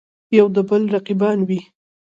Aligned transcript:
یودبل 0.37 0.83
رقیبان 0.93 1.39
وي. 1.47 1.59